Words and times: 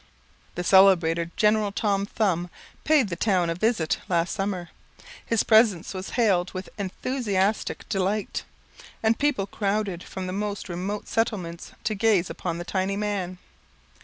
The 0.55 0.63
celebrated 0.63 1.29
General 1.37 1.71
Tom 1.71 2.07
Thumb 2.07 2.49
paid 2.83 3.09
the 3.09 3.15
town 3.15 3.51
a 3.51 3.53
visit 3.53 3.99
last 4.09 4.33
summer. 4.33 4.69
His 5.23 5.43
presence 5.43 5.93
was 5.93 6.09
hailed 6.17 6.51
with 6.53 6.69
enthusiastic 6.79 7.87
delight, 7.87 8.41
and 9.03 9.19
people 9.19 9.45
crowded 9.45 10.01
from 10.01 10.25
the 10.25 10.33
most 10.33 10.69
remote 10.69 11.07
settlements 11.07 11.73
to 11.83 11.93
gaze 11.93 12.31
upon 12.31 12.57
the 12.57 12.65
tiny 12.65 12.97
man. 12.97 13.37